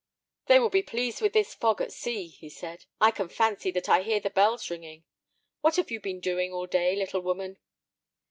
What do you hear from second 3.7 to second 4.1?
I